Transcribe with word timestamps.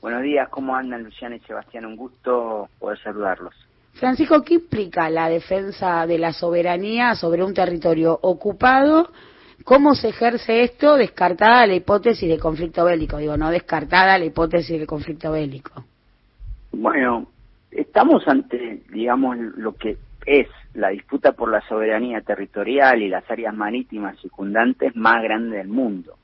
Buenos 0.00 0.22
días, 0.22 0.48
¿cómo 0.48 0.74
andan 0.74 1.04
Luciana 1.04 1.36
y 1.36 1.40
Sebastián? 1.40 1.84
Un 1.84 1.96
gusto 1.96 2.68
poder 2.78 2.98
saludarlos. 3.00 3.54
Francisco, 3.92 4.42
¿qué 4.42 4.54
implica 4.54 5.10
la 5.10 5.28
defensa 5.28 6.06
de 6.06 6.16
la 6.16 6.32
soberanía 6.32 7.14
sobre 7.14 7.44
un 7.44 7.52
territorio 7.52 8.18
ocupado? 8.22 9.10
¿Cómo 9.62 9.94
se 9.94 10.08
ejerce 10.08 10.62
esto 10.62 10.96
descartada 10.96 11.66
la 11.66 11.74
hipótesis 11.74 12.26
de 12.28 12.38
conflicto 12.38 12.84
bélico? 12.84 13.18
Digo, 13.18 13.36
no 13.36 13.50
descartada 13.50 14.16
la 14.16 14.24
hipótesis 14.24 14.80
de 14.80 14.86
conflicto 14.86 15.32
bélico. 15.32 15.84
Bueno, 16.72 17.26
estamos 17.70 18.26
ante, 18.26 18.82
digamos, 18.90 19.36
lo 19.36 19.74
que 19.74 19.98
es 20.24 20.48
la 20.72 20.88
disputa 20.88 21.32
por 21.32 21.50
la 21.50 21.60
soberanía 21.68 22.22
territorial 22.22 23.02
y 23.02 23.08
las 23.08 23.30
áreas 23.30 23.54
marítimas 23.54 24.18
circundantes 24.20 24.96
más 24.96 25.22
grande 25.22 25.58
del 25.58 25.68
mundo. 25.68 26.14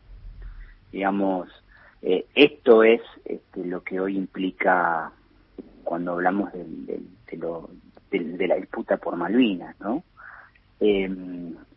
Digamos, 0.93 1.49
eh, 2.03 2.27
esto 2.35 2.83
es 2.83 3.01
este, 3.25 3.65
lo 3.65 3.83
que 3.83 4.01
hoy 4.01 4.17
implica 4.17 5.13
cuando 5.85 6.13
hablamos 6.13 6.53
de, 6.53 7.01
de, 8.11 8.47
la 8.49 8.57
disputa 8.57 8.97
por 8.97 9.17
Malvinas, 9.17 9.79
¿no? 9.81 10.03
Eh, 10.81 11.09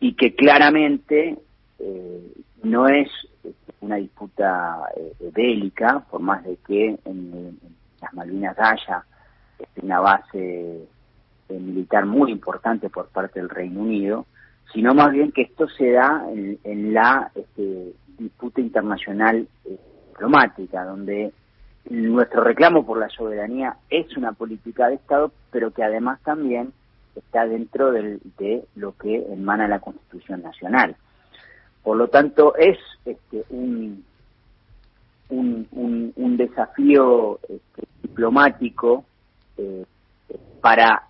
y 0.00 0.14
que 0.14 0.34
claramente 0.34 1.38
eh, 1.78 2.32
no 2.62 2.88
es 2.88 3.08
una 3.80 3.96
disputa 3.96 4.78
bélica, 5.32 6.00
por 6.10 6.20
más 6.20 6.44
de 6.44 6.56
que 6.66 6.98
en, 7.04 7.58
las 8.00 8.12
Malvinas 8.14 8.58
haya 8.58 9.04
este, 9.58 9.80
una 9.80 10.00
base 10.00 10.86
militar 11.48 12.06
muy 12.06 12.30
importante 12.30 12.88
por 12.90 13.08
parte 13.08 13.40
del 13.40 13.48
Reino 13.48 13.80
Unido, 13.80 14.26
sino 14.72 14.94
más 14.94 15.12
bien 15.12 15.32
que 15.32 15.42
esto 15.42 15.68
se 15.68 15.90
da 15.92 16.24
en, 16.30 16.94
la 16.94 17.30
este, 17.34 17.92
disputa 18.18 18.60
internacional 18.60 19.48
eh, 19.64 19.78
diplomática, 20.20 20.84
donde 20.84 21.32
nuestro 21.88 22.44
reclamo 22.44 22.84
por 22.84 22.98
la 22.98 23.08
soberanía 23.08 23.76
es 23.88 24.14
una 24.16 24.32
política 24.32 24.88
de 24.88 24.96
Estado, 24.96 25.32
pero 25.50 25.70
que 25.70 25.82
además 25.82 26.20
también 26.22 26.72
está 27.16 27.46
dentro 27.46 27.90
de 27.90 28.64
lo 28.76 28.96
que 28.96 29.16
emana 29.32 29.66
la 29.66 29.80
Constitución 29.80 30.42
Nacional. 30.42 30.94
Por 31.82 31.96
lo 31.96 32.08
tanto, 32.08 32.54
es 32.56 32.78
este, 33.06 33.44
un, 33.48 34.04
un, 35.30 36.36
desafío 36.36 37.38
este, 37.42 37.82
diplomático 38.02 39.04
eh, 39.56 39.84
para 40.60 41.02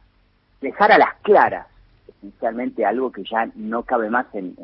dejar 0.61 0.93
a 0.93 0.99
las 0.99 1.15
claras, 1.23 1.67
esencialmente 2.09 2.85
algo 2.85 3.11
que 3.11 3.25
ya 3.25 3.49
no 3.57 3.83
cabe 3.83 4.09
más 4.09 4.27
en, 4.35 4.55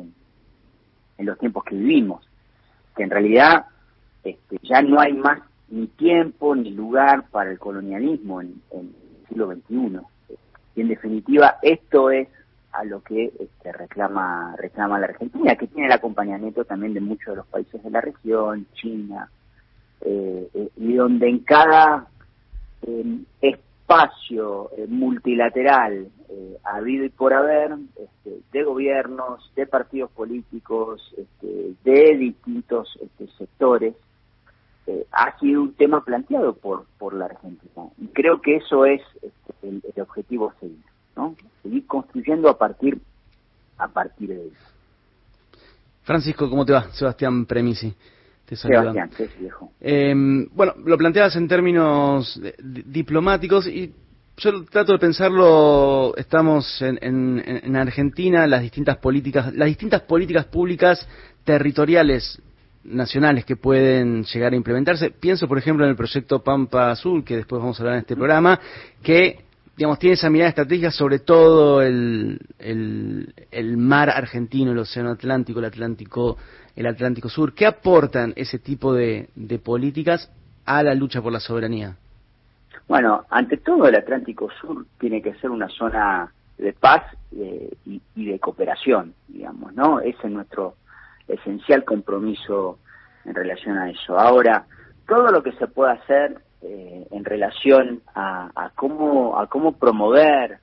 en, 1.17 1.25
los 1.25 1.37
tiempos 1.37 1.63
que 1.63 1.75
vivimos, 1.75 2.25
que 2.95 3.03
en 3.03 3.09
realidad 3.09 3.65
este, 4.23 4.59
ya 4.63 4.81
no 4.81 4.99
hay 4.99 5.13
más 5.13 5.41
ni 5.69 5.87
tiempo 5.87 6.55
ni 6.55 6.71
lugar 6.71 7.25
para 7.29 7.51
el 7.51 7.59
colonialismo 7.59 8.41
en, 8.41 8.61
el 8.71 8.93
siglo 9.27 9.51
XXI. 9.53 9.99
Y 10.75 10.81
en 10.81 10.87
definitiva, 10.87 11.57
esto 11.61 12.11
es 12.11 12.27
a 12.71 12.83
lo 12.83 13.01
que 13.01 13.31
este, 13.39 13.71
reclama 13.71 14.55
reclama 14.57 14.99
la 14.99 15.07
Argentina, 15.07 15.55
que 15.55 15.67
tiene 15.67 15.87
el 15.87 15.93
acompañamiento 15.93 16.65
también 16.65 16.93
de 16.93 17.01
muchos 17.01 17.27
de 17.27 17.35
los 17.37 17.47
países 17.47 17.83
de 17.83 17.89
la 17.89 18.01
región, 18.01 18.67
China, 18.73 19.29
eh, 20.01 20.47
eh, 20.53 20.69
y 20.77 20.93
donde 20.93 21.27
en 21.27 21.39
cada 21.39 22.07
eh, 22.83 23.19
espacio 23.41 24.69
multilateral 24.87 26.07
eh, 26.29 26.57
habido 26.65 27.05
y 27.05 27.09
por 27.09 27.33
haber 27.33 27.71
este, 27.95 28.41
de 28.51 28.63
gobiernos, 28.63 29.49
de 29.55 29.65
partidos 29.65 30.11
políticos, 30.11 31.01
este, 31.17 31.73
de 31.85 32.17
distintos 32.17 32.99
este, 33.01 33.27
sectores, 33.37 33.95
eh, 34.87 35.05
ha 35.11 35.37
sido 35.37 35.61
un 35.61 35.73
tema 35.73 36.03
planteado 36.03 36.53
por, 36.55 36.85
por 36.97 37.13
la 37.13 37.25
Argentina. 37.25 37.87
Y 37.97 38.07
creo 38.07 38.41
que 38.41 38.55
eso 38.55 38.85
es 38.85 39.01
este, 39.21 39.53
el, 39.67 40.01
objetivo 40.01 40.53
seguir, 40.59 40.83
¿no? 41.15 41.35
Seguir 41.61 41.85
construyendo 41.85 42.49
a 42.49 42.57
partir, 42.57 43.01
a 43.77 43.89
partir 43.89 44.29
de 44.29 44.47
eso. 44.47 44.65
Francisco, 46.03 46.49
¿cómo 46.49 46.65
te 46.65 46.71
va? 46.71 46.89
Sebastián 46.93 47.45
Premisi. 47.45 47.93
Eh, 49.81 50.15
bueno, 50.53 50.73
lo 50.85 50.97
planteabas 50.97 51.35
en 51.35 51.49
términos 51.49 52.41
diplomáticos 52.63 53.67
y 53.67 53.93
yo 54.37 54.63
trato 54.65 54.93
de 54.93 54.99
pensarlo, 54.99 56.15
estamos 56.15 56.81
en, 56.81 56.97
en, 57.01 57.75
Argentina, 57.75 58.47
las 58.47 58.61
distintas 58.61 58.97
políticas, 58.97 59.53
las 59.53 59.67
distintas 59.67 60.01
políticas 60.03 60.45
públicas 60.45 61.05
territoriales 61.43 62.41
nacionales 62.87 63.45
que 63.45 63.55
pueden 63.55 64.23
llegar 64.23 64.53
a 64.53 64.55
implementarse. 64.55 65.11
Pienso, 65.11 65.47
por 65.47 65.57
ejemplo, 65.57 65.85
en 65.85 65.91
el 65.91 65.95
proyecto 65.95 66.43
Pampa 66.43 66.91
Azul, 66.91 67.23
que 67.23 67.37
después 67.37 67.61
vamos 67.61 67.79
a 67.79 67.83
hablar 67.83 67.95
en 67.95 68.01
este 68.01 68.15
programa, 68.15 68.59
que 69.03 69.45
digamos, 69.75 69.99
tiene 69.99 70.15
esa 70.15 70.29
mirada 70.29 70.49
estratégica 70.49 70.89
sobre 70.89 71.19
todo 71.19 71.83
el, 71.83 72.39
el, 72.57 73.33
el 73.51 73.77
mar 73.77 74.09
argentino, 74.09 74.71
el 74.71 74.79
océano 74.79 75.11
Atlántico, 75.11 75.59
el 75.59 75.65
Atlántico 75.65 76.37
el 76.77 76.85
Atlántico 76.85 77.27
Sur. 77.27 77.53
¿Qué 77.53 77.65
aportan 77.65 78.33
ese 78.37 78.59
tipo 78.59 78.93
de, 78.93 79.27
políticas 79.63 80.31
a 80.63 80.83
la 80.83 80.93
lucha 80.93 81.21
por 81.21 81.33
la 81.33 81.39
soberanía? 81.39 81.97
Bueno, 82.87 83.25
ante 83.29 83.57
todo 83.57 83.87
el 83.87 83.95
Atlántico 83.95 84.49
Sur 84.61 84.85
tiene 84.99 85.21
que 85.21 85.33
ser 85.35 85.49
una 85.49 85.67
zona 85.67 86.31
de 86.57 86.73
paz 86.73 87.03
eh, 87.35 87.75
y, 87.85 88.25
de 88.25 88.39
cooperación, 88.39 89.13
digamos, 89.27 89.73
¿no? 89.73 89.99
Ese 89.99 90.27
es 90.27 90.31
nuestro 90.31 90.75
esencial 91.27 91.83
compromiso 91.83 92.79
en 93.25 93.35
relación 93.35 93.77
a 93.77 93.89
eso. 93.89 94.17
Ahora, 94.17 94.65
todo 95.07 95.31
lo 95.31 95.43
que 95.43 95.51
se 95.53 95.67
pueda 95.67 95.93
hacer 95.93 96.39
eh, 96.61 97.07
en 97.11 97.25
relación 97.25 98.01
a, 98.15 98.49
a, 98.55 98.69
cómo 98.71 99.39
a 99.39 99.47
cómo 99.47 99.73
promover 99.73 100.59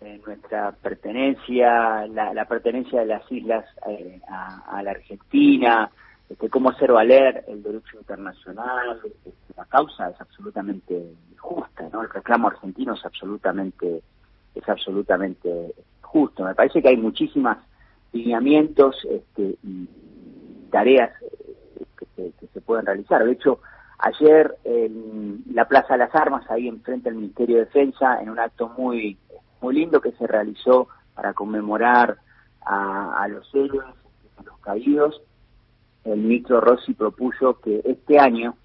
eh, 0.00 0.20
nuestra 0.24 0.72
pertenencia, 0.72 2.06
la, 2.06 2.44
pertenencia 2.44 3.00
de 3.00 3.06
las 3.06 3.32
islas 3.32 3.64
eh, 3.88 4.20
a, 4.28 4.80
la 4.80 4.92
Argentina, 4.92 5.90
este, 6.28 6.48
cómo 6.48 6.70
hacer 6.70 6.92
valer 6.92 7.44
el 7.48 7.62
derecho 7.64 7.98
internacional, 7.98 9.00
este, 9.04 9.32
la 9.56 9.64
causa 9.64 10.10
es 10.10 10.20
absolutamente 10.20 11.14
justa, 11.36 11.88
¿no? 11.92 12.02
El 12.02 12.10
reclamo 12.10 12.46
argentino 12.46 12.94
es 12.94 13.04
absolutamente, 13.04 14.02
es 14.54 14.68
absolutamente 14.68 15.74
justo. 16.00 16.44
Me 16.44 16.54
parece 16.54 16.80
que 16.80 16.88
hay 16.88 16.96
muchísimas 16.96 17.58
lineamientos 18.12 18.96
este, 19.10 19.56
y 19.62 19.88
tareas 20.70 21.10
eh, 21.22 21.84
que 22.14 22.32
que 22.32 22.46
se 22.52 22.60
pueden 22.60 22.86
realizar. 22.86 23.24
De 23.24 23.32
hecho, 23.32 23.60
ayer 23.98 24.56
en 24.64 25.44
la 25.52 25.66
Plaza 25.66 25.94
de 25.94 25.98
las 25.98 26.14
Armas, 26.14 26.48
ahí 26.50 26.68
enfrente 26.68 27.08
del 27.08 27.18
Ministerio 27.18 27.58
de 27.58 27.64
Defensa, 27.64 28.20
en 28.20 28.30
un 28.30 28.38
acto 28.38 28.68
muy 28.76 29.16
muy 29.60 29.74
lindo 29.74 30.00
que 30.00 30.12
se 30.12 30.26
realizó 30.26 30.88
para 31.14 31.34
conmemorar 31.34 32.18
a, 32.64 33.26
los 33.28 33.48
héroes, 33.54 33.86
a 34.36 34.42
los 34.42 34.58
caídos. 34.58 35.20
El 36.04 36.18
ministro 36.20 36.60
Rossi 36.60 36.94
propuso 36.94 37.60
que 37.60 37.82
este 37.84 38.18
año, 38.18 38.56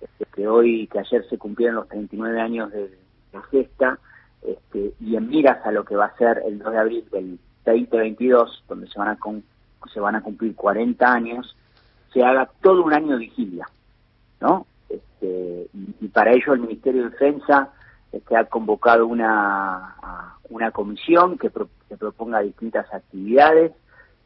este, 0.00 0.26
que 0.34 0.46
hoy, 0.46 0.86
que 0.86 1.00
ayer 1.00 1.26
se 1.28 1.38
cumplieron 1.38 1.76
los 1.76 1.88
39 1.88 2.40
años 2.40 2.70
de 2.70 2.96
la 3.32 3.42
gesta, 3.42 3.98
este, 4.42 4.92
y 5.00 5.16
en 5.16 5.28
miras 5.28 5.64
a 5.66 5.72
lo 5.72 5.84
que 5.84 5.96
va 5.96 6.06
a 6.06 6.16
ser 6.16 6.42
el 6.46 6.58
2 6.58 6.72
de 6.72 6.78
abril 6.78 7.04
del 7.10 7.38
2022, 7.64 8.64
donde 8.68 8.88
se 8.88 8.98
van 8.98 9.08
a, 9.08 9.18
se 9.92 10.00
van 10.00 10.16
a 10.16 10.22
cumplir 10.22 10.54
40 10.54 11.12
años, 11.12 11.56
se 12.12 12.22
haga 12.22 12.50
todo 12.60 12.82
un 12.82 12.92
año 12.92 13.12
de 13.12 13.26
vigilia, 13.26 13.66
¿no? 14.40 14.66
Este, 14.88 15.68
y, 15.72 16.08
para 16.08 16.32
ello 16.32 16.54
el 16.54 16.60
Ministerio 16.60 17.04
de 17.04 17.10
Defensa 17.10 17.70
este, 18.10 18.36
ha 18.36 18.44
convocado 18.46 19.06
una, 19.06 19.94
una 20.48 20.70
comisión 20.72 21.38
que, 21.38 21.50
proponga 21.50 22.40
distintas 22.40 22.92
actividades 22.92 23.72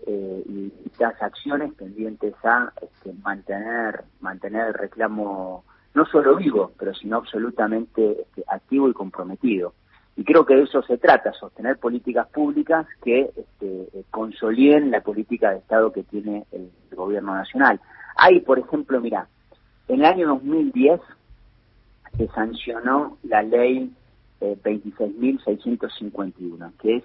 eh, 0.07 0.43
y 0.47 0.53
distintas 0.65 1.21
acciones 1.23 1.73
pendientes 1.75 2.35
a 2.45 2.73
este, 2.81 3.13
mantener, 3.23 4.05
mantener 4.21 4.69
el 4.69 4.75
reclamo 4.75 5.65
no 5.95 6.05
solo 6.07 6.37
vivo, 6.37 6.73
pero 6.79 6.93
sino 6.95 7.17
absolutamente 7.17 8.23
este, 8.23 8.45
activo 8.49 8.89
y 8.89 8.93
comprometido. 8.93 9.75
Y 10.17 10.25
creo 10.25 10.47
que 10.47 10.55
de 10.55 10.63
eso 10.63 10.83
se 10.83 10.99
trata, 10.99 11.33
sostener 11.33 11.79
políticas 11.79 12.29
públicas 12.29 12.87
que 13.03 13.31
este, 13.37 13.89
consoliden 14.11 14.91
la 14.91 15.01
política 15.01 15.51
de 15.51 15.59
Estado 15.59 15.93
que 15.93 16.05
tiene 16.05 16.45
el, 16.53 16.71
el 16.91 16.97
gobierno 16.97 17.35
nacional. 17.35 17.81
Hay, 18.17 18.41
por 18.41 18.59
ejemplo, 18.59 19.01
mira, 19.01 19.27
en 19.89 20.01
el 20.01 20.05
año 20.05 20.29
2010 20.29 21.01
se 22.17 22.29
sancionó 22.29 23.19
la 23.25 23.43
ley 23.43 23.93
eh, 24.41 24.57
26.651, 24.63 26.73
que 26.81 26.97
es, 26.97 27.05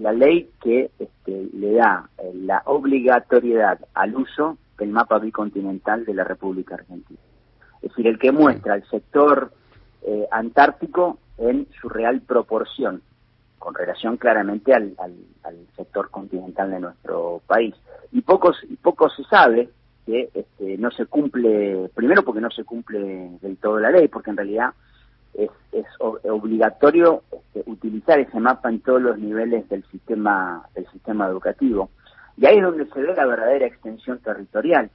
la 0.00 0.12
ley 0.12 0.50
que 0.60 0.90
este, 0.98 1.48
le 1.52 1.74
da 1.74 2.08
eh, 2.18 2.32
la 2.34 2.62
obligatoriedad 2.64 3.78
al 3.94 4.16
uso 4.16 4.58
del 4.78 4.90
mapa 4.90 5.18
bicontinental 5.18 6.04
de 6.04 6.14
la 6.14 6.24
República 6.24 6.74
Argentina. 6.74 7.20
Es 7.82 7.90
decir, 7.90 8.08
el 8.08 8.18
que 8.18 8.32
muestra 8.32 8.74
el 8.74 8.84
sector 8.88 9.52
eh, 10.02 10.26
antártico 10.30 11.18
en 11.38 11.66
su 11.80 11.88
real 11.88 12.20
proporción, 12.20 13.02
con 13.58 13.74
relación 13.74 14.16
claramente 14.16 14.72
al, 14.74 14.94
sector 15.76 16.10
continental 16.10 16.70
de 16.70 16.80
nuestro 16.80 17.42
país. 17.46 17.74
Y 18.12 18.22
poco, 18.22 18.52
y 18.68 18.76
poco 18.76 19.10
se 19.10 19.24
sabe 19.24 19.68
que 20.06 20.30
este, 20.32 20.78
no 20.78 20.90
se 20.90 21.06
cumple, 21.06 21.90
primero 21.94 22.22
porque 22.22 22.40
no 22.40 22.50
se 22.50 22.64
cumple 22.64 23.30
del 23.40 23.56
todo 23.58 23.78
la 23.78 23.90
ley, 23.90 24.08
porque 24.08 24.30
en 24.30 24.36
realidad 24.36 24.72
es, 25.34 25.50
es 25.72 25.86
obligatorio 26.00 27.22
este, 27.30 27.70
utilizar 27.70 28.18
ese 28.18 28.40
mapa 28.40 28.70
en 28.70 28.80
todos 28.80 29.02
los 29.02 29.18
niveles 29.18 29.68
del 29.68 29.84
sistema, 29.90 30.66
del 30.74 30.86
sistema 30.90 31.26
educativo. 31.26 31.90
Y 32.36 32.46
ahí 32.46 32.56
es 32.56 32.62
donde 32.62 32.86
se 32.86 33.00
ve 33.00 33.14
la 33.14 33.26
verdadera 33.26 33.66
extensión 33.66 34.18
territorial 34.18 34.90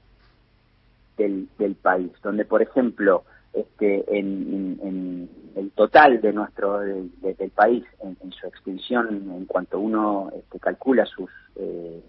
del, 1.17 1.47
del 1.57 1.75
país, 1.75 2.11
donde 2.23 2.45
por 2.45 2.61
ejemplo 2.61 3.23
este, 3.53 4.03
en, 4.17 5.29
el 5.55 5.71
total 5.71 6.21
de 6.21 6.31
nuestro 6.31 6.79
del 6.79 7.51
país, 7.53 7.83
en, 8.01 8.15
su 8.31 8.47
extensión, 8.47 9.29
en 9.35 9.45
cuanto 9.45 9.77
uno 9.79 10.31
este, 10.33 10.57
calcula 10.59 11.05
sus 11.05 11.29
eh, 11.57 12.01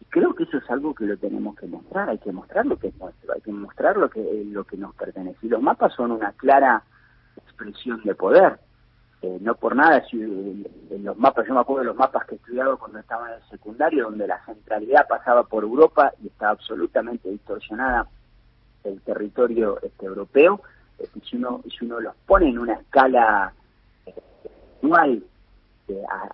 Y 0.00 0.04
creo 0.06 0.34
que 0.34 0.44
eso 0.44 0.58
es 0.58 0.70
algo 0.70 0.94
que 0.94 1.06
lo 1.06 1.16
tenemos 1.16 1.56
que 1.56 1.66
mostrar, 1.66 2.10
hay 2.10 2.18
que 2.18 2.32
mostrar 2.32 2.66
lo 2.66 2.78
que 2.78 2.88
es 2.88 2.98
nuestro, 2.98 3.32
hay 3.32 3.40
que 3.40 3.52
mostrar 3.52 3.96
lo 3.96 4.10
que, 4.10 4.44
lo 4.46 4.64
que 4.64 4.76
nos 4.76 4.94
pertenece. 4.94 5.38
Y 5.42 5.48
los 5.48 5.62
mapas 5.62 5.94
son 5.94 6.12
una 6.12 6.32
clara 6.32 6.82
expresión 7.36 8.02
de 8.04 8.14
poder. 8.14 8.58
Eh, 9.22 9.38
no 9.40 9.54
por 9.54 9.74
nada, 9.74 10.04
si, 10.10 10.20
en 10.20 11.02
los 11.02 11.16
mapas, 11.16 11.46
yo 11.46 11.54
me 11.54 11.60
acuerdo 11.60 11.80
de 11.80 11.86
los 11.86 11.96
mapas 11.96 12.26
que 12.26 12.34
he 12.34 12.38
estudiado 12.38 12.78
cuando 12.78 12.98
estaba 12.98 13.28
en 13.28 13.42
el 13.42 13.48
secundario, 13.48 14.04
donde 14.04 14.26
la 14.26 14.44
centralidad 14.44 15.08
pasaba 15.08 15.44
por 15.44 15.64
Europa 15.64 16.12
y 16.22 16.26
estaba 16.26 16.52
absolutamente 16.52 17.30
distorsionada 17.30 18.06
el 18.84 19.00
territorio 19.00 19.80
este, 19.82 20.06
europeo, 20.06 20.60
eh, 20.98 21.08
si, 21.24 21.36
uno, 21.36 21.62
si 21.66 21.86
uno 21.86 22.00
los 22.00 22.14
pone 22.26 22.50
en 22.50 22.58
una 22.58 22.74
escala 22.74 23.54
igual 24.86 25.22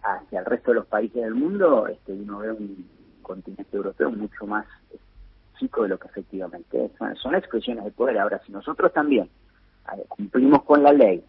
hacia 0.04 0.40
el 0.40 0.44
resto 0.46 0.70
de 0.70 0.76
los 0.76 0.86
países 0.86 1.22
del 1.22 1.34
mundo, 1.34 1.86
este, 1.86 2.12
uno 2.12 2.38
ve 2.38 2.52
un 2.52 2.88
continente 3.22 3.76
europeo 3.76 4.10
mucho 4.10 4.46
más 4.46 4.66
eh, 4.92 4.98
chico 5.58 5.82
de 5.82 5.90
lo 5.90 5.98
que 5.98 6.08
efectivamente 6.08 6.86
es. 6.86 6.92
Son, 7.20 7.34
expresiones 7.34 7.84
de 7.84 7.90
poder. 7.90 8.18
Ahora, 8.18 8.40
si 8.46 8.52
nosotros 8.52 8.92
también 8.92 9.28
eh, 9.94 10.04
cumplimos 10.08 10.62
con 10.62 10.82
la 10.82 10.92
ley, 10.92 11.22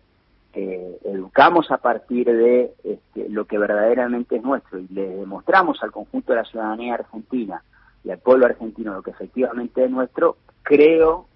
eh, 0.53 0.99
educamos 1.03 1.71
a 1.71 1.77
partir 1.77 2.27
de 2.27 2.73
este, 2.83 3.29
lo 3.29 3.45
que 3.45 3.57
verdaderamente 3.57 4.37
es 4.37 4.43
nuestro 4.43 4.79
y 4.79 4.87
le 4.89 5.09
demostramos 5.09 5.81
al 5.81 5.91
conjunto 5.91 6.31
de 6.31 6.39
la 6.39 6.45
ciudadanía 6.45 6.93
argentina 6.93 7.63
y 8.03 8.11
al 8.11 8.19
pueblo 8.19 8.45
argentino 8.45 8.93
lo 8.93 9.01
que 9.01 9.11
efectivamente 9.11 9.83
es 9.83 9.89
nuestro, 9.89 10.37
creo 10.61 11.27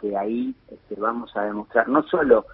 que 0.00 0.16
ahí 0.16 0.54
este, 0.68 0.96
vamos 0.96 1.36
a 1.36 1.44
demostrar 1.44 1.88
no 1.88 2.02
solo 2.04 2.46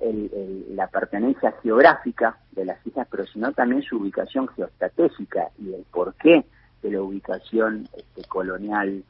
la 0.00 0.88
pertenencia 0.88 1.54
geográfica 1.62 2.36
de 2.52 2.66
las 2.66 2.86
islas, 2.86 3.08
pero 3.10 3.24
sino 3.26 3.52
también 3.52 3.82
su 3.82 3.96
ubicación 3.96 4.46
geoestratégica 4.48 5.48
y 5.58 5.72
el 5.72 5.86
porqué 5.90 6.44
de 6.82 6.90
la 6.90 7.00
ubicación 7.00 7.88
este, 7.96 8.22
colonial 8.28 9.02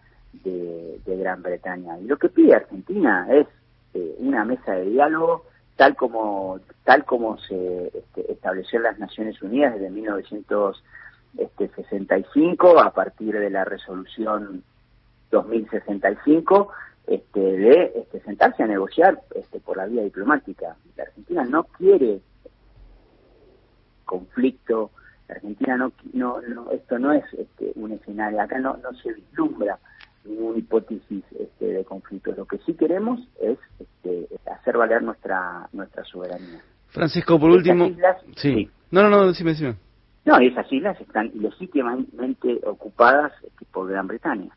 de, 0.45 1.01
Gran 1.07 1.43
Bretaña. 1.43 1.99
Y 1.99 2.05
lo 2.05 2.17
que 2.19 2.29
pide 2.29 2.55
Argentina 2.55 3.27
es 3.31 3.49
eh, 3.95 4.15
una 4.19 4.45
mesa 4.45 4.73
de 4.73 4.91
diálogo 4.91 5.47
tal 5.77 5.97
como 5.97 6.61
tal 6.85 7.05
como 7.05 7.39
se 7.39 7.89
este, 7.89 8.33
estableció 8.33 8.79
en 8.79 8.85
las 8.85 8.99
Naciones 8.99 9.43
Unidas 9.43 9.75
desde 9.75 9.91
1965 9.91 12.79
a 12.79 12.95
partir 12.95 13.39
de 13.39 13.51
la 13.51 13.65
resolución 13.65 14.63
2065 15.31 16.71
este, 17.07 17.41
de 17.41 17.93
este, 17.97 18.21
sentarse 18.21 18.63
a 18.63 18.67
negociar 18.67 19.21
este, 19.35 19.61
por 19.61 19.77
la 19.77 19.87
vía 19.87 20.03
diplomática. 20.03 20.77
La 20.97 21.05
Argentina 21.05 21.45
no 21.45 21.65
quiere 21.65 22.21
conflicto, 24.05 24.91
la 25.29 25.37
Argentina 25.37 25.77
no, 25.77 25.93
no, 26.13 26.41
no 26.43 26.71
esto 26.71 26.99
no 26.99 27.13
es 27.13 27.25
este, 27.35 27.73
un 27.75 27.93
escenario, 27.93 28.41
acá 28.41 28.59
no, 28.59 28.77
no 28.77 28.93
se 28.95 29.13
vislumbra 29.13 29.79
ninguna 30.25 30.59
hipótesis 30.59 31.25
este, 31.39 31.67
de 31.67 31.85
conflicto. 31.85 32.33
Lo 32.33 32.47
que 32.47 32.59
sí 32.59 32.75
queremos 32.75 33.21
es 33.41 33.59
este, 33.79 34.29
hacer 34.51 34.77
valer 34.77 35.03
nuestra 35.03 35.69
nuestra 35.73 36.05
soberanía. 36.05 36.61
Francisco, 36.89 37.39
por 37.39 37.51
último. 37.51 37.89
sí. 38.37 38.71
No, 38.91 39.03
no, 39.03 39.11
no, 39.11 39.27
decime, 39.27 39.51
decime. 39.51 39.77
No, 40.25 40.39
esas 40.39 40.73
islas 40.73 41.01
están 41.01 41.31
legítimamente 41.35 42.61
ocupadas 42.65 43.33
este, 43.45 43.65
por 43.67 43.89
Gran 43.89 44.07
Bretaña. 44.07 44.51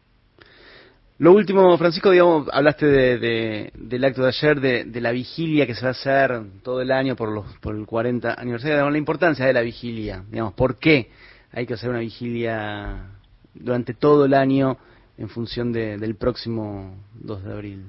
Lo 1.20 1.34
último, 1.34 1.78
Francisco, 1.78 2.12
digamos, 2.12 2.48
hablaste 2.50 2.86
de, 2.86 3.72
del 3.76 4.06
acto 4.06 4.22
de 4.22 4.30
ayer, 4.30 4.62
de, 4.62 5.02
la 5.02 5.12
vigilia 5.12 5.68
que 5.68 5.76
se 5.76 5.82
va 5.82 5.90
a 5.90 5.92
hacer 5.92 6.42
todo 6.64 6.82
el 6.82 6.92
año 6.92 7.18
por, 7.18 7.30
los, 7.30 7.46
por 7.58 7.76
el 7.76 7.86
40 7.86 8.36
aniversario, 8.40 8.90
la 8.90 8.98
importancia 8.98 9.46
de 9.46 9.52
la 9.52 9.60
vigilia, 9.60 10.24
digamos, 10.32 10.54
¿por 10.54 10.78
qué 10.78 11.10
hay 11.52 11.66
que 11.66 11.74
hacer 11.74 11.90
una 11.90 12.00
vigilia 12.00 13.08
durante 13.54 13.94
todo 13.94 14.24
el 14.24 14.34
año 14.34 14.78
en 15.18 15.28
función 15.28 15.74
del 15.74 16.16
próximo 16.16 16.96
2 17.16 17.44
de 17.44 17.52
abril? 17.52 17.86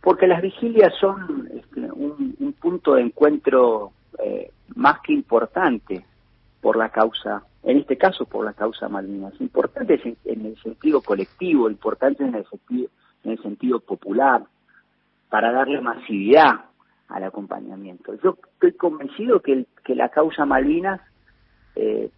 Porque 0.00 0.28
las 0.28 0.40
vigilias 0.40 0.92
son 1.00 1.50
este, 1.52 1.80
un, 1.80 2.54
punto 2.60 2.94
de 2.94 3.02
encuentro 3.02 3.90
eh, 4.22 4.52
más 4.76 5.00
que 5.00 5.12
importante 5.12 6.04
por 6.60 6.76
la 6.76 6.90
causa 6.90 7.44
en 7.62 7.78
este 7.78 7.98
caso 7.98 8.24
por 8.24 8.44
la 8.44 8.54
causa 8.54 8.88
Malvinas. 8.88 9.34
Importante 9.40 10.00
en 10.24 10.46
el 10.46 10.56
sentido 10.62 11.02
colectivo, 11.02 11.68
importante 11.68 12.24
en 12.24 12.34
el 12.34 12.46
sentido, 12.46 12.88
en 13.24 13.32
el 13.32 13.42
sentido 13.42 13.80
popular, 13.80 14.44
para 15.28 15.52
darle 15.52 15.80
masividad 15.80 16.64
al 17.08 17.24
acompañamiento. 17.24 18.14
Yo 18.22 18.38
estoy 18.54 18.72
convencido 18.72 19.40
que, 19.40 19.66
que 19.84 19.94
la 19.94 20.08
causa 20.08 20.46
Malvinas 20.46 21.00
eh, 21.76 22.10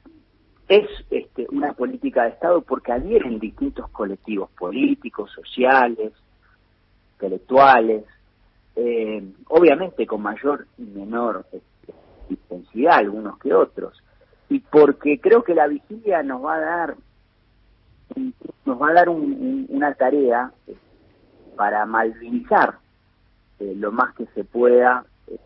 es 0.69 0.89
este, 1.11 1.47
una 1.51 1.73
política 1.73 2.23
de 2.23 2.31
Estado 2.31 2.63
porque 2.63 2.93
adhieren 2.93 3.39
distintos 3.39 3.89
colectivos 3.91 4.51
políticos, 4.51 5.31
sociales, 5.33 6.13
intelectuales, 7.15 8.05
eh, 8.77 9.23
obviamente 9.49 10.07
con 10.07 10.23
mayor 10.23 10.67
y 10.79 10.83
menor 10.83 11.45
este, 11.53 11.93
intensidad 12.31 12.99
algunos 12.99 13.39
que 13.39 13.53
otros, 13.53 14.02
y 14.53 14.61
porque 14.61 15.19
creo 15.19 15.43
que 15.43 15.55
la 15.55 15.67
vigilia 15.67 16.23
nos 16.23 16.45
va 16.45 16.57
a 16.57 16.61
dar 16.61 16.97
nos 18.67 18.83
va 18.83 18.91
a 18.91 18.93
dar 18.93 19.09
una 19.09 19.95
tarea 19.95 20.53
eh, 20.67 20.77
para 21.57 21.87
malvinizar 21.87 22.79
eh, 23.59 23.73
lo 23.75 23.93
más 23.93 24.15
que 24.15 24.27
se 24.35 24.45
pueda 24.45 25.07
eh, 25.27 25.39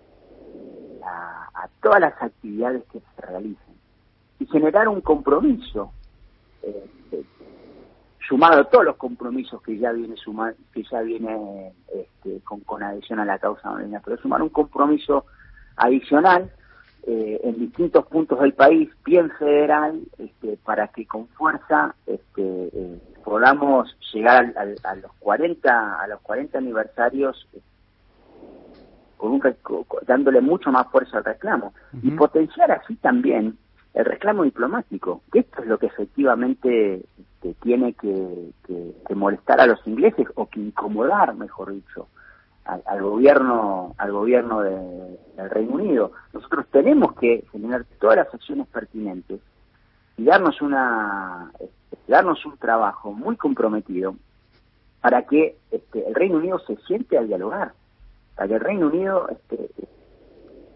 a, 1.05 1.69
todas 1.81 2.01
las 2.01 2.21
actividades 2.21 2.83
que 2.91 2.99
se 2.99 3.23
realicen. 3.23 3.75
Y 4.41 4.47
generar 4.47 4.89
un 4.89 5.01
compromiso 5.01 5.93
sumado 8.27 8.63
a 8.63 8.65
todos 8.65 8.87
los 8.87 8.97
compromisos 8.97 9.63
que 9.63 9.79
ya 9.79 9.93
viene 9.93 10.17
sumar, 10.17 10.57
que 10.73 10.83
ya 10.83 11.01
viene 11.03 11.73
este, 11.95 12.41
con, 12.41 12.59
con 12.61 12.83
adhesión 12.83 13.21
a 13.21 13.25
la 13.25 13.39
causa 13.39 13.73
pero 14.05 14.17
sumar 14.17 14.43
un 14.43 14.49
compromiso 14.49 15.27
adicional 15.77 16.51
eh, 17.09 17.41
en 17.45 17.57
distintos 17.61 18.05
puntos 18.07 18.41
del 18.41 18.53
país, 18.53 18.91
bien 19.05 19.31
federal, 19.39 20.01
este, 20.19 20.59
para 20.65 20.89
que 20.89 21.07
con 21.07 21.29
fuerza 21.29 21.95
este, 22.05 22.43
eh, 22.43 23.01
podamos 23.25 23.97
llegar 24.13 24.53
a 24.57 24.95
los 24.97 25.13
40 25.21 26.03
a 26.03 26.07
los 26.09 26.21
40 26.23 26.59
aniversarios 26.59 27.47
eh, 27.53 27.61
con 29.17 29.35
un, 29.35 29.43
dándole 30.05 30.41
mucho 30.41 30.73
más 30.73 30.89
fuerza 30.89 31.19
al 31.19 31.25
reclamo. 31.25 31.75
Y 32.03 32.11
potenciar 32.11 32.73
así 32.73 32.97
también 32.97 33.57
el 33.95 34.05
reclamo 34.05 34.43
diplomático, 34.43 35.23
que 35.33 35.39
esto 35.39 35.63
es 35.63 35.69
lo 35.69 35.79
que 35.79 35.87
efectivamente 35.87 37.05
este, 37.21 37.55
tiene 37.63 37.93
que, 37.95 38.51
que 38.67 39.15
molestar 39.15 39.61
a 39.61 39.67
los 39.67 39.79
ingleses 39.87 40.27
o 40.35 40.47
que 40.49 40.59
incomodar, 40.59 41.37
mejor 41.37 41.73
dicho, 41.73 42.09
al, 42.67 43.03
gobierno 43.03 43.95
al 43.99 44.13
gobierno 44.13 44.61
del 44.61 45.51
Reino 45.51 45.75
Unido. 45.75 46.13
Nosotros 46.33 46.67
tenemos 46.71 47.15
que 47.15 47.45
generar 47.53 47.85
todas 48.01 48.17
las 48.17 48.35
acciones 48.35 48.67
pertinentes 48.69 49.41
y 50.17 50.25
darnos 50.25 50.61
una 50.61 51.53
este, 51.59 51.77
darnos 52.09 52.45
un 52.47 52.57
trabajo 52.57 53.13
muy 53.13 53.37
comprometido 53.37 54.17
para 55.01 55.23
que 55.23 55.57
este, 55.71 56.07
el 56.07 56.15
Reino 56.15 56.39
Unido 56.39 56.59
se 56.61 56.77
siente 56.87 57.19
a 57.19 57.23
dialogar, 57.23 57.73
para 58.35 58.49
que 58.49 58.55
el 58.55 58.61
Reino 58.61 58.89
Unido 58.89 59.29
este, 59.29 59.71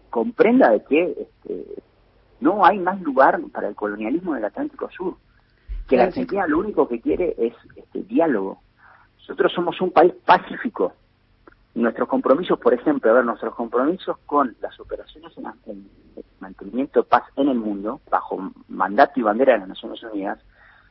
comprenda 0.09 0.69
de 0.69 0.83
que 0.83 1.03
este, 1.19 1.83
no 2.39 2.65
hay 2.65 2.79
más 2.79 3.01
lugar 3.01 3.39
para 3.51 3.67
el 3.67 3.75
colonialismo 3.75 4.33
del 4.33 4.45
Atlántico 4.45 4.89
Sur, 4.91 5.15
que 5.87 5.97
la 5.97 6.03
Argentina 6.03 6.47
lo 6.47 6.59
único 6.59 6.87
que 6.87 7.01
quiere 7.01 7.35
es 7.37 7.53
este, 7.75 8.03
diálogo. 8.03 8.61
Nosotros 9.19 9.51
somos 9.53 9.79
un 9.81 9.91
país 9.91 10.13
pacífico, 10.25 10.93
nuestros 11.73 12.07
compromisos, 12.07 12.59
por 12.59 12.73
ejemplo, 12.73 13.11
a 13.11 13.15
ver, 13.15 13.25
nuestros 13.25 13.55
compromisos 13.55 14.17
con 14.25 14.55
las 14.61 14.79
operaciones 14.79 15.31
en, 15.37 15.45
en, 15.65 15.89
mantenimiento 16.39 17.01
de 17.01 17.07
paz 17.07 17.23
en 17.35 17.49
el 17.49 17.57
mundo, 17.57 18.01
bajo 18.09 18.51
mandato 18.67 19.19
y 19.19 19.23
bandera 19.23 19.53
de 19.53 19.59
las 19.59 19.69
Naciones 19.69 20.03
Unidas, 20.03 20.39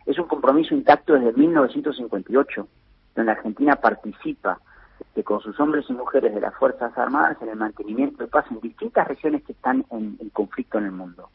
es 0.06 0.18
un 0.18 0.26
compromiso 0.26 0.74
intacto 0.74 1.14
desde 1.14 1.32
1958, 1.32 2.68
donde 3.14 3.32
Argentina 3.32 3.76
participa 3.76 4.60
este, 5.00 5.24
con 5.24 5.40
sus 5.40 5.58
hombres 5.60 5.86
y 5.88 5.92
mujeres 5.92 6.34
de 6.34 6.40
las 6.40 6.54
Fuerzas 6.54 6.96
Armadas 6.96 7.36
en 7.42 7.48
el 7.48 7.56
mantenimiento 7.56 8.22
de 8.22 8.28
paz 8.28 8.46
en 8.50 8.60
distintas 8.60 9.08
regiones 9.08 9.42
que 9.42 9.52
están 9.52 9.84
en, 9.90 10.16
conflicto 10.32 10.78
en 10.78 10.84
el 10.84 10.92
mundo. 10.92 11.30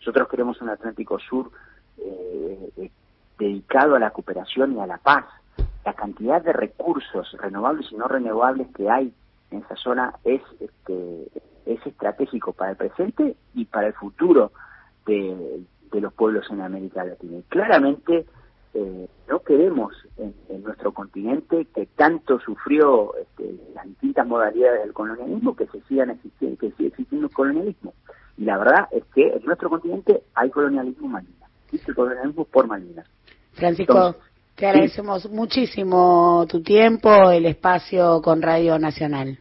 Nosotros 0.00 0.28
queremos 0.28 0.60
un 0.60 0.70
Atlántico 0.70 1.18
Sur 1.18 1.50
eh, 1.98 2.90
dedicado 3.38 3.94
a 3.94 3.98
la 3.98 4.10
cooperación 4.10 4.76
y 4.76 4.80
a 4.80 4.86
la 4.86 4.98
paz. 4.98 5.24
La 5.88 5.94
cantidad 5.94 6.42
de 6.42 6.52
recursos 6.52 7.34
renovables 7.40 7.90
y 7.90 7.96
no 7.96 8.08
renovables 8.08 8.68
que 8.76 8.90
hay 8.90 9.10
en 9.50 9.60
esa 9.60 9.74
zona 9.76 10.12
es, 10.22 10.42
este, 10.60 11.28
es 11.64 11.86
estratégico 11.86 12.52
para 12.52 12.72
el 12.72 12.76
presente 12.76 13.36
y 13.54 13.64
para 13.64 13.86
el 13.86 13.94
futuro 13.94 14.52
de, 15.06 15.62
de 15.90 16.00
los 16.02 16.12
pueblos 16.12 16.44
en 16.50 16.60
América 16.60 17.04
Latina. 17.04 17.38
Y 17.38 17.42
claramente 17.44 18.26
eh, 18.74 19.08
no 19.30 19.40
queremos 19.40 19.94
en, 20.18 20.34
en, 20.50 20.62
nuestro 20.62 20.92
continente 20.92 21.66
que 21.74 21.86
tanto 21.86 22.38
sufrió 22.38 23.14
este, 23.16 23.54
las 23.74 23.86
distintas 23.86 24.26
modalidades 24.26 24.82
del 24.82 24.92
colonialismo 24.92 25.56
que 25.56 25.68
se 25.68 25.80
sigan 25.84 26.10
existiendo, 26.10 26.58
que 26.58 26.70
siga 26.72 26.90
existiendo 26.90 27.28
el 27.28 27.32
colonialismo. 27.32 27.94
Y 28.36 28.44
la 28.44 28.58
verdad 28.58 28.88
es 28.90 29.04
que 29.14 29.26
en 29.26 29.42
nuestro 29.46 29.70
continente 29.70 30.22
hay 30.34 30.50
colonialismo 30.50 31.08
Malvinas, 31.08 31.50
existe 31.64 31.94
colonialismo 31.94 32.44
por 32.44 32.66
Malvinas. 32.66 33.06
Francisco, 33.54 33.94
Entonces, 33.94 34.27
te 34.58 34.66
agradecemos 34.66 35.30
muchísimo 35.30 36.44
tu 36.48 36.60
tiempo, 36.64 37.30
el 37.30 37.46
espacio 37.46 38.20
con 38.20 38.42
Radio 38.42 38.76
Nacional. 38.76 39.38